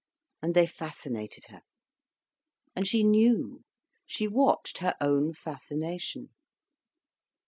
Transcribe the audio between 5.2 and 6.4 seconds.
fascination.